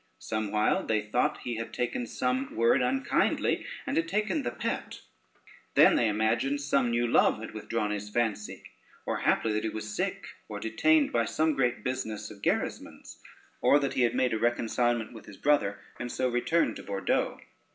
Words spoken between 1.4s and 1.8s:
he had